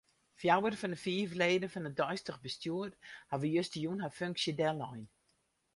[0.43, 2.91] Fjouwer fan 'e fiif leden fan it deistich bestjoer
[3.29, 5.05] hawwe justerjûn har funksje dellein.